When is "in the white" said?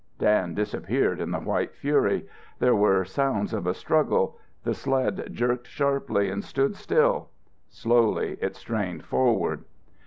1.21-1.75